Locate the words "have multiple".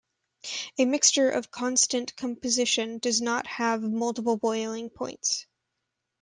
3.45-4.35